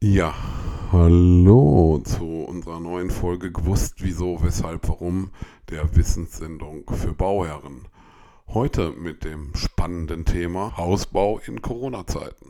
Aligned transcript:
Ja, 0.00 0.32
hallo 0.92 2.00
zu 2.04 2.24
unserer 2.24 2.78
neuen 2.78 3.10
Folge 3.10 3.50
Gewusst, 3.50 3.94
wieso, 3.98 4.40
weshalb, 4.44 4.88
warum 4.88 5.32
der 5.70 5.96
Wissenssendung 5.96 6.88
für 6.88 7.12
Bauherren. 7.12 7.88
Heute 8.46 8.92
mit 8.92 9.24
dem 9.24 9.52
spannenden 9.56 10.24
Thema 10.24 10.76
Hausbau 10.76 11.40
in 11.44 11.62
Corona-Zeiten. 11.62 12.46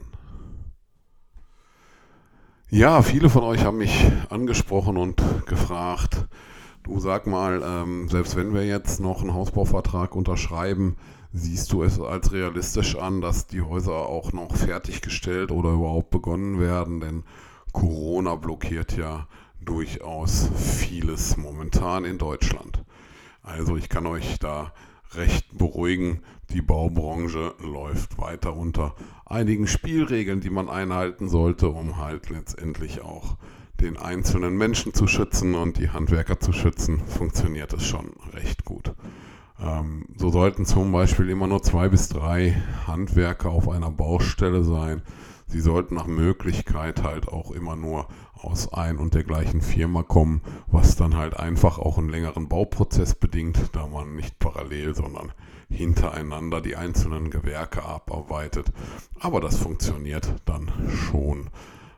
Ja, 2.68 3.00
viele 3.00 3.30
von 3.30 3.44
euch 3.44 3.64
haben 3.64 3.78
mich 3.78 4.12
angesprochen 4.28 4.98
und 4.98 5.22
gefragt, 5.46 6.26
du 6.82 7.00
sag 7.00 7.26
mal, 7.26 7.62
ähm, 7.64 8.10
selbst 8.10 8.36
wenn 8.36 8.52
wir 8.52 8.66
jetzt 8.66 9.00
noch 9.00 9.22
einen 9.22 9.32
Hausbauvertrag 9.32 10.14
unterschreiben, 10.14 10.96
siehst 11.32 11.72
du 11.72 11.82
es 11.82 12.00
als 12.00 12.32
realistisch 12.32 12.96
an, 12.96 13.20
dass 13.20 13.46
die 13.46 13.62
Häuser 13.62 13.94
auch 13.94 14.32
noch 14.32 14.54
fertiggestellt 14.56 15.50
oder 15.50 15.70
überhaupt 15.70 16.10
begonnen 16.10 16.60
werden? 16.60 17.00
Denn 17.00 17.24
Corona 17.72 18.34
blockiert 18.34 18.96
ja 18.96 19.26
durchaus 19.60 20.50
vieles 20.56 21.36
momentan 21.36 22.04
in 22.04 22.18
Deutschland. 22.18 22.84
Also 23.42 23.76
ich 23.76 23.88
kann 23.88 24.06
euch 24.06 24.38
da 24.38 24.72
recht 25.14 25.56
beruhigen, 25.56 26.22
die 26.50 26.62
Baubranche 26.62 27.54
läuft 27.60 28.18
weiter 28.18 28.56
unter 28.56 28.94
einigen 29.26 29.66
Spielregeln, 29.66 30.40
die 30.40 30.50
man 30.50 30.68
einhalten 30.68 31.28
sollte, 31.28 31.68
um 31.68 31.98
halt 31.98 32.30
letztendlich 32.30 33.02
auch 33.02 33.36
den 33.80 33.96
einzelnen 33.96 34.56
Menschen 34.56 34.92
zu 34.92 35.06
schützen 35.06 35.54
und 35.54 35.78
die 35.78 35.90
Handwerker 35.90 36.40
zu 36.40 36.52
schützen, 36.52 37.00
funktioniert 37.06 37.72
es 37.72 37.86
schon 37.86 38.12
recht 38.32 38.64
gut. 38.64 38.94
Ähm, 39.60 40.06
so 40.16 40.30
sollten 40.30 40.66
zum 40.66 40.92
Beispiel 40.92 41.28
immer 41.28 41.46
nur 41.46 41.62
zwei 41.62 41.88
bis 41.88 42.08
drei 42.08 42.60
Handwerker 42.86 43.50
auf 43.50 43.68
einer 43.68 43.90
Baustelle 43.90 44.62
sein. 44.62 45.02
Sie 45.46 45.60
sollten 45.60 45.94
nach 45.94 46.06
Möglichkeit 46.06 47.02
halt 47.02 47.28
auch 47.28 47.50
immer 47.50 47.74
nur 47.74 48.08
aus 48.34 48.72
ein 48.72 48.98
und 48.98 49.14
der 49.14 49.24
gleichen 49.24 49.62
Firma 49.62 50.02
kommen, 50.02 50.42
was 50.66 50.96
dann 50.96 51.16
halt 51.16 51.36
einfach 51.36 51.78
auch 51.78 51.98
einen 51.98 52.10
längeren 52.10 52.48
Bauprozess 52.48 53.14
bedingt, 53.14 53.58
da 53.72 53.86
man 53.86 54.14
nicht 54.14 54.38
parallel, 54.38 54.94
sondern 54.94 55.32
hintereinander 55.70 56.60
die 56.60 56.76
einzelnen 56.76 57.30
Gewerke 57.30 57.82
abarbeitet. 57.82 58.72
Aber 59.18 59.40
das 59.40 59.56
funktioniert 59.56 60.34
dann 60.44 60.70
schon. 60.88 61.50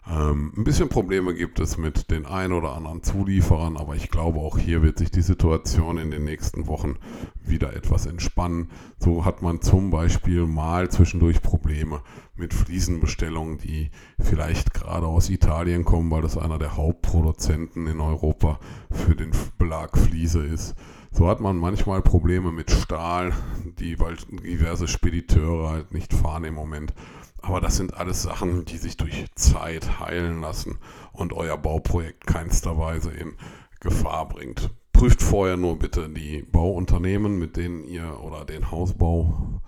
Ähm, 0.09 0.53
ein 0.57 0.65
bisschen 0.65 0.89
Probleme 0.89 1.35
gibt 1.35 1.61
es 1.61 1.77
mit 1.77 2.11
den 2.11 2.27
ein 2.27 2.53
oder 2.53 2.73
anderen 2.73 3.03
Zulieferern, 3.03 3.77
aber 3.77 3.95
ich 3.97 4.11
glaube, 4.11 4.39
auch 4.39 4.59
hier 4.59 4.83
wird 4.83 4.99
sich 4.99 5.11
die 5.11 5.23
Situation 5.23 5.99
in 5.99 6.11
den 6.11 6.25
nächsten 6.25 6.67
Wochen 6.67 6.97
wieder 7.43 7.75
etwas 7.75 8.07
entspannen. 8.07 8.71
So 8.99 9.25
hat 9.25 9.43
man 9.43 9.61
zum 9.61 9.91
Beispiel 9.91 10.47
mal 10.47 10.91
zwischendurch 10.91 11.43
Probleme 11.43 12.03
mit 12.41 12.55
Fliesenbestellungen, 12.55 13.59
die 13.59 13.91
vielleicht 14.19 14.75
gerade 14.75 15.07
aus 15.07 15.29
Italien 15.29 15.85
kommen, 15.85 16.11
weil 16.11 16.23
das 16.23 16.39
einer 16.39 16.59
der 16.59 16.77
Hauptproduzenten 16.77 17.87
in 17.87 18.01
Europa 18.01 18.59
für 18.91 19.15
den 19.15 19.31
Belag 19.59 19.97
Fliese 19.97 20.43
ist. 20.43 20.75
So 21.13 21.29
hat 21.29 21.41
man 21.41 21.59
manchmal 21.59 22.03
Probleme 22.03 22.51
mit 22.51 22.71
Stahl, 22.71 23.33
die, 23.79 24.01
weil 24.01 24.17
diverse 24.43 24.89
Spediteure 24.89 25.69
halt 25.69 25.93
nicht 25.93 26.15
fahren 26.15 26.45
im 26.45 26.55
Moment. 26.55 26.95
Aber 27.43 27.61
das 27.61 27.77
sind 27.77 27.95
alles 27.95 28.23
Sachen, 28.23 28.65
die 28.65 28.79
sich 28.79 28.97
durch 28.97 29.27
Zeit 29.35 30.01
heilen 30.01 30.41
lassen 30.41 30.79
und 31.13 31.33
euer 31.33 31.59
Bauprojekt 31.59 32.27
keinster 32.27 32.79
Weise 32.79 33.11
in 33.11 33.35
Gefahr 33.81 34.29
bringt. 34.29 34.71
Prüft 34.93 35.23
vorher 35.23 35.57
nur 35.57 35.79
bitte 35.79 36.09
die 36.09 36.43
Bauunternehmen, 36.43 37.39
mit 37.39 37.57
denen 37.57 37.85
ihr 37.85 38.21
oder 38.23 38.45
den 38.45 38.71
Hausbauunternehmer, 38.71 39.63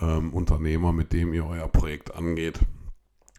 ähm, 0.00 0.32
mit 0.94 1.12
dem 1.12 1.32
ihr 1.34 1.46
euer 1.46 1.68
Projekt 1.68 2.14
angeht, 2.14 2.60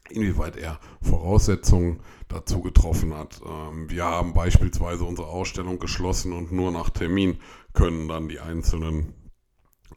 inwieweit 0.09 0.57
er 0.57 0.79
Voraussetzungen 1.01 1.99
dazu 2.27 2.61
getroffen 2.61 3.13
hat. 3.13 3.41
Ähm, 3.45 3.89
wir 3.89 4.05
haben 4.05 4.33
beispielsweise 4.33 5.03
unsere 5.03 5.27
Ausstellung 5.27 5.79
geschlossen 5.79 6.33
und 6.33 6.51
nur 6.51 6.71
nach 6.71 6.89
Termin 6.89 7.37
können 7.73 8.07
dann 8.07 8.29
die 8.29 8.39
einzelnen 8.39 9.13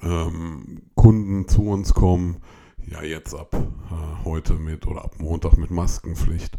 ähm, 0.03 0.83
Kunden 0.95 1.49
zu 1.49 1.63
uns 1.63 1.95
kommen 1.95 2.43
ja 2.91 3.03
jetzt 3.03 3.35
ab 3.35 3.55
äh, 3.55 4.25
heute 4.25 4.55
mit 4.55 4.87
oder 4.87 5.05
ab 5.05 5.17
Montag 5.19 5.57
mit 5.57 5.71
Maskenpflicht. 5.71 6.59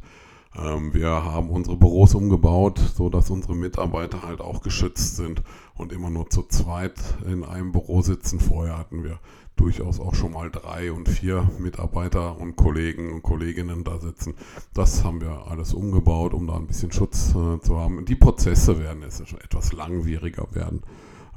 Ähm, 0.55 0.93
wir 0.93 1.09
haben 1.09 1.49
unsere 1.49 1.77
Büros 1.77 2.15
umgebaut, 2.15 2.79
so 2.79 3.09
dass 3.09 3.29
unsere 3.29 3.55
Mitarbeiter 3.55 4.23
halt 4.23 4.41
auch 4.41 4.61
geschützt 4.61 5.15
sind 5.15 5.43
und 5.75 5.93
immer 5.93 6.09
nur 6.09 6.29
zu 6.29 6.43
zweit 6.43 6.95
in 7.27 7.43
einem 7.43 7.71
Büro 7.71 8.01
sitzen. 8.01 8.39
Vorher 8.39 8.77
hatten 8.77 9.03
wir 9.03 9.19
durchaus 9.55 9.99
auch 9.99 10.15
schon 10.15 10.31
mal 10.31 10.49
drei 10.49 10.91
und 10.91 11.09
vier 11.09 11.49
Mitarbeiter 11.59 12.39
und 12.39 12.55
Kollegen 12.55 13.11
und 13.13 13.23
Kolleginnen 13.23 13.83
da 13.83 13.99
sitzen. 13.99 14.33
Das 14.73 15.03
haben 15.03 15.21
wir 15.21 15.47
alles 15.47 15.73
umgebaut, 15.73 16.33
um 16.33 16.47
da 16.47 16.55
ein 16.55 16.67
bisschen 16.67 16.91
Schutz 16.91 17.29
äh, 17.35 17.59
zu 17.59 17.77
haben. 17.77 18.05
Die 18.05 18.15
Prozesse 18.15 18.79
werden 18.79 19.03
jetzt 19.03 19.19
etwas 19.19 19.73
langwieriger 19.73 20.47
werden. 20.53 20.81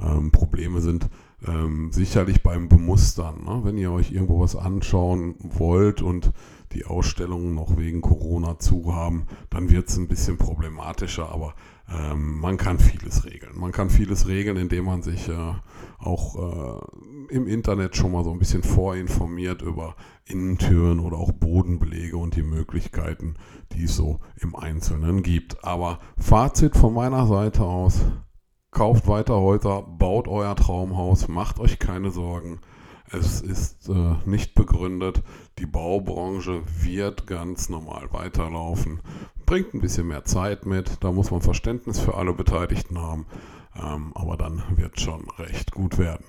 Ähm, 0.00 0.30
Probleme 0.30 0.80
sind 0.80 1.08
ähm, 1.46 1.90
sicherlich 1.92 2.42
beim 2.42 2.68
Bemustern. 2.68 3.44
Ne? 3.44 3.60
Wenn 3.64 3.78
ihr 3.78 3.92
euch 3.92 4.12
irgendwo 4.12 4.40
was 4.40 4.56
anschauen 4.56 5.34
wollt 5.40 6.02
und 6.02 6.32
die 6.72 6.86
Ausstellungen 6.86 7.54
noch 7.54 7.76
wegen 7.76 8.00
Corona 8.00 8.58
zu 8.58 8.94
haben, 8.94 9.26
dann 9.50 9.70
wird 9.70 9.88
es 9.88 9.96
ein 9.96 10.08
bisschen 10.08 10.38
problematischer, 10.38 11.30
aber 11.30 11.54
ähm, 11.90 12.40
man 12.40 12.56
kann 12.56 12.78
vieles 12.78 13.24
regeln. 13.24 13.58
Man 13.58 13.72
kann 13.72 13.90
vieles 13.90 14.26
regeln, 14.26 14.56
indem 14.56 14.86
man 14.86 15.02
sich 15.02 15.28
äh, 15.28 15.54
auch 15.98 16.36
äh, 17.30 17.34
im 17.34 17.46
Internet 17.46 17.96
schon 17.96 18.12
mal 18.12 18.24
so 18.24 18.32
ein 18.32 18.38
bisschen 18.38 18.62
vorinformiert 18.62 19.62
über 19.62 19.96
Innentüren 20.24 21.00
oder 21.00 21.16
auch 21.16 21.32
Bodenbelege 21.32 22.16
und 22.16 22.36
die 22.36 22.42
Möglichkeiten, 22.42 23.34
die 23.72 23.84
es 23.84 23.96
so 23.96 24.20
im 24.40 24.54
Einzelnen 24.54 25.22
gibt. 25.22 25.64
Aber 25.64 25.98
Fazit 26.16 26.76
von 26.76 26.94
meiner 26.94 27.26
Seite 27.26 27.64
aus, 27.64 28.00
Kauft 28.72 29.06
weiter 29.06 29.38
Häuser, 29.38 29.82
baut 29.82 30.26
euer 30.28 30.56
Traumhaus, 30.56 31.28
macht 31.28 31.60
euch 31.60 31.78
keine 31.78 32.10
Sorgen. 32.10 32.58
Es 33.10 33.42
ist 33.42 33.90
äh, 33.90 34.14
nicht 34.24 34.54
begründet. 34.54 35.22
Die 35.58 35.66
Baubranche 35.66 36.62
wird 36.80 37.26
ganz 37.26 37.68
normal 37.68 38.08
weiterlaufen. 38.12 39.00
Bringt 39.44 39.74
ein 39.74 39.82
bisschen 39.82 40.08
mehr 40.08 40.24
Zeit 40.24 40.64
mit. 40.64 41.04
Da 41.04 41.12
muss 41.12 41.30
man 41.30 41.42
Verständnis 41.42 42.00
für 42.00 42.14
alle 42.14 42.32
Beteiligten 42.32 42.98
haben. 42.98 43.26
Ähm, 43.74 44.12
aber 44.14 44.36
dann 44.36 44.62
wird 44.76 45.00
schon 45.00 45.26
recht 45.38 45.72
gut 45.72 45.98
werden. 45.98 46.24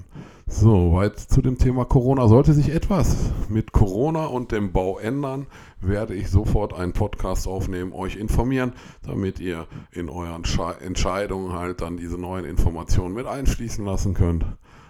So, 0.48 0.94
weit 0.94 1.20
zu 1.20 1.42
dem 1.42 1.58
Thema 1.58 1.84
Corona. 1.86 2.28
Sollte 2.28 2.54
sich 2.54 2.70
etwas 2.70 3.32
mit 3.50 3.72
Corona 3.72 4.26
und 4.26 4.52
dem 4.52 4.72
Bau 4.72 4.98
ändern, 4.98 5.48
werde 5.82 6.14
ich 6.14 6.30
sofort 6.30 6.74
einen 6.74 6.94
Podcast 6.94 7.48
aufnehmen, 7.48 7.92
euch 7.92 8.16
informieren, 8.16 8.74
damit 9.02 9.40
ihr 9.40 9.68
in 9.92 10.10
euren 10.10 10.44
Entscheidungen 10.82 11.54
halt 11.54 11.82
dann 11.82 11.98
diese 11.98 12.18
neuen 12.18 12.46
Informationen 12.46 13.14
mit 13.14 13.26
einschließen 13.26 13.84
lassen 13.84 14.14
könnt. 14.14 14.46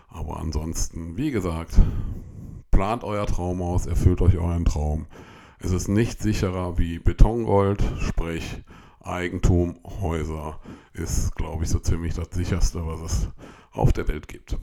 Aber 0.10 0.40
ansonsten, 0.40 1.18
wie 1.18 1.32
gesagt, 1.32 1.74
plant 2.70 3.04
euer 3.04 3.26
Traum 3.26 3.62
aus, 3.64 3.88
erfüllt 3.88 4.22
euch 4.22 4.38
euren 4.38 4.66
Traum. 4.66 5.08
Es 5.60 5.72
ist 5.72 5.88
nicht 5.88 6.22
sicherer 6.22 6.78
wie 6.78 7.00
Betongold, 7.00 7.82
sprich 8.00 8.64
Eigentum, 9.04 9.80
Häuser 10.02 10.60
ist, 10.94 11.36
glaube 11.36 11.64
ich, 11.64 11.70
so 11.70 11.80
ziemlich 11.80 12.14
das 12.14 12.30
sicherste, 12.32 12.86
was 12.86 13.02
es 13.02 13.30
auf 13.72 13.94
der 13.94 14.08
Welt 14.08 14.28
gibt. 14.28 14.58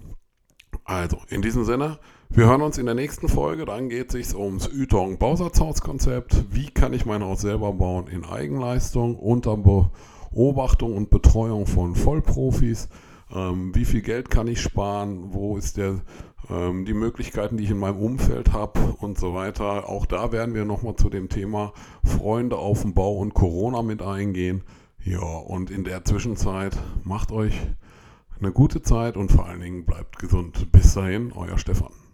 Also, 0.85 1.19
in 1.29 1.43
diesem 1.43 1.65
Sinne, 1.65 1.99
wir 2.31 2.47
hören 2.47 2.63
uns 2.63 2.79
in 2.79 2.87
der 2.87 2.95
nächsten 2.95 3.29
Folge. 3.29 3.65
Dann 3.65 3.89
geht 3.89 4.15
es 4.15 4.31
sich 4.31 4.37
ums 4.39 4.69
Ytong 4.69 5.19
Bausatzhauskonzept. 5.19 6.47
Wie 6.51 6.71
kann 6.71 6.93
ich 6.93 7.07
mein 7.07 7.23
Haus 7.23 7.43
selber 7.43 7.73
bauen 7.73 8.07
in 8.07 8.25
Eigenleistung 8.25 9.17
unter 9.17 9.57
Beobachtung 9.57 10.97
und 10.97 11.11
Betreuung 11.11 11.67
von 11.67 11.95
Vollprofis? 11.95 12.89
Ähm, 13.35 13.75
wie 13.75 13.85
viel 13.85 14.03
Geld 14.03 14.31
kann 14.31 14.49
ich 14.49 14.61
sparen? 14.61 15.33
Wo 15.33 15.57
ist 15.57 15.77
der 15.77 16.01
ähm, 16.51 16.85
die 16.85 16.95
Möglichkeiten, 16.95 17.57
die 17.57 17.65
ich 17.65 17.71
in 17.71 17.79
meinem 17.79 17.99
Umfeld 17.99 18.53
habe 18.53 18.81
und 19.01 19.19
so 19.19 19.35
weiter. 19.35 19.89
Auch 19.89 20.07
da 20.07 20.33
werden 20.33 20.55
wir 20.55 20.65
nochmal 20.65 20.97
zu 20.97 21.09
dem 21.09 21.29
Thema 21.29 21.73
Freunde 22.05 22.57
auf 22.57 22.83
dem 22.83 22.95
Bau 22.95 23.19
und 23.19 23.35
Corona 23.35 23.83
mit 23.83 24.03
eingehen. 24.03 24.63
Ja, 25.05 25.21
und 25.21 25.71
in 25.71 25.85
der 25.85 26.05
Zwischenzeit 26.05 26.77
macht 27.05 27.33
euch 27.33 27.55
eine 28.39 28.53
gute 28.53 28.83
Zeit 28.83 29.17
und 29.17 29.31
vor 29.31 29.47
allen 29.47 29.61
Dingen 29.61 29.85
bleibt 29.85 30.19
gesund. 30.19 30.73
Bis 30.73 30.95
dahin, 30.95 31.33
euer 31.33 31.59
Stefan. 31.59 32.10